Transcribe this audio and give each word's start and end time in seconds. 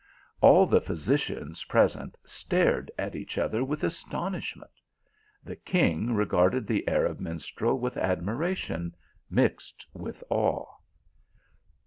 All 0.41 0.65
the 0.65 0.81
physicians 0.81 1.65
present 1.65 2.17
stared 2.25 2.89
at 2.97 3.13
each 3.15 3.37
other 3.37 3.63
with 3.63 3.83
astonishment. 3.83 4.71
Tne 5.45 5.63
king 5.63 6.15
regarded 6.15 6.65
the 6.65 6.87
Arab 6.87 7.19
minstrel 7.19 7.77
with 7.77 7.97
admiration, 7.97 8.95
mixt 9.29 9.85
with 9.93 10.23
awe. 10.31 10.65